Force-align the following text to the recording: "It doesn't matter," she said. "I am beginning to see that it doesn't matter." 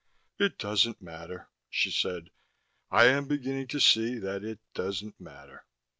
"It 0.39 0.57
doesn't 0.57 0.99
matter," 0.99 1.49
she 1.69 1.91
said. 1.91 2.31
"I 2.89 3.05
am 3.05 3.27
beginning 3.27 3.67
to 3.67 3.79
see 3.79 4.17
that 4.17 4.43
it 4.43 4.57
doesn't 4.73 5.19
matter." 5.21 5.67